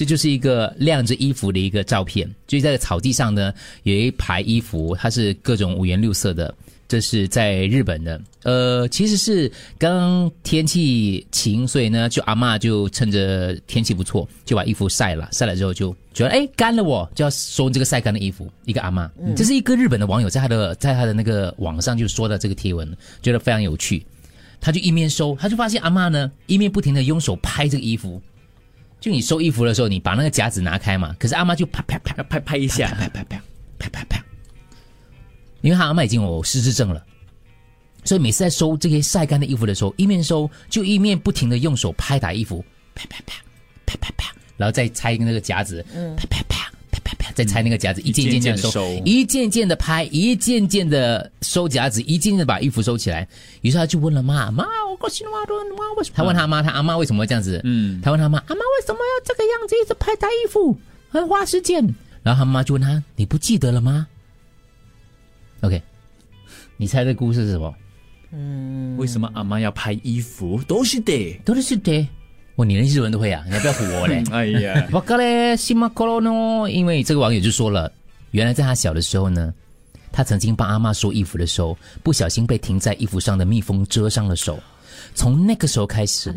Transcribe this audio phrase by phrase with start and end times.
[0.00, 3.52] 这就是一个晾着衣服的一个照片，就是在草地上呢
[3.82, 6.54] 有一排衣服，它是各种五颜六色的。
[6.88, 18.50] 这是在日本的，呃，其实是刚天气晴，所以呢，就阿嬷就趁着天气不错，就把衣服晒了，晒了之后就觉得哎干了，我就要收这个晒干的衣服。
[18.64, 19.06] 一个阿嬷，
[19.36, 22.90] 这是一个日本的网友在他的在他的那个网上就说的这个贴文，
[23.20, 24.02] 觉得非常有趣。
[24.62, 28.20] 他就一面收，他就发现阿嬷呢一面不停的用手拍这个衣服。
[29.00, 33.42] 就你收衣服的时候，你把那个夹子拿开嘛，可是阿妈就啪啪啪拍拍一下，啪啪啪
[33.78, 34.24] 啪啪啪。
[35.62, 37.04] 因为他阿妈已经有失智症了，
[38.04, 43.34] 所以每次在收这些晒干的衣服的时候，一面收就一面不停的用手拍打衣服，啪啪啪
[43.86, 45.84] 啪啪啪，然后再拆那个夹子，
[46.16, 46.69] 啪啪啪
[47.30, 53.26] 啪啪啪，再拆那个夹子，一件一件的收，一件件的拍，一件件的收夹子，一件件的把衣服收起来。
[53.62, 61.82] 于是他就问了妈妈：“我过去了妈妈为什么？”他问他妈：“他阿妈为什么会这样子？”嗯，他问他妈：“阿妈为什么要这个样子一直拍他衣服，很花时间？”
[62.22, 64.06] 然后他妈就问他：“你不记得了吗？”
[65.62, 65.82] OK，
[66.76, 67.74] 你猜这故事是什么？
[68.32, 70.62] 嗯，为什么阿妈要拍衣服？
[70.66, 72.06] 都是的，都是的。
[72.60, 73.42] 哇，你连日文都会啊？
[73.50, 74.22] 你不要唬我嘞！
[74.30, 76.68] 哎呀，我哥嘞，西马可罗诺。
[76.68, 77.90] 因为这个网友就说了，
[78.32, 79.52] 原来在他小的时候呢，
[80.12, 84.58] 他曾经帮阿妈收衣服的时候，不小心被停在衣服上的蜜蜂蛰伤了手。
[85.14, 86.32] 从那个时候开始，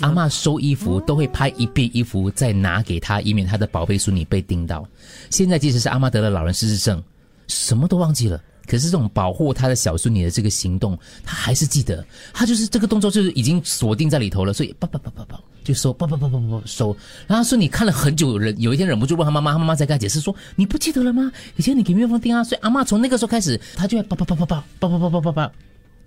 [0.00, 4.84] 阿妈收衣服都会拍一遍衣服，再拿给他，以免他的宝贝孙女被叮到。
[5.30, 7.00] 现在即使是阿妈得了老人失智症，
[7.46, 8.42] 什么都忘记了。
[8.66, 15.37] 可是这种保护他的小孙女的这个行动，他还是记得，他就是这个动作就是已经锁定在里头了，所以叭叭叭叭叭
[15.68, 16.96] 就收，不不不不不收。
[17.26, 21.30] 然后说你看了很久，忍有一天忍不住问他妈妈，他妈妈在跟他解释说：“你不记得了吗？
[21.56, 25.52] 以前你给蜜蜂叮啊。”所以阿妈从那个时候开始，他就叭叭叭叭叭叭叭叭叭叭叭。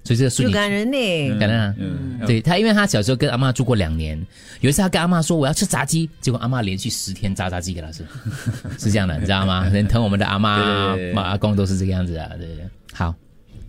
[0.03, 1.76] 所以这个孙女感人呢，感人啊！
[1.78, 4.20] 嗯，对他，因为他小时候跟阿妈住过两年，
[4.62, 8.03] 有一次他跟阿妈说我要吃炸鸡，结果阿妈连续十天炸炸鸡给他吃，
[8.80, 9.64] 是这样的，你知道吗？
[9.72, 12.68] 人疼我们的阿妈、阿公都是这个样子啊，对对？
[12.92, 13.14] 好，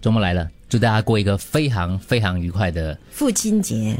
[0.00, 3.94] 周末来了，祝大家过一个非常非常愉快的父亲节。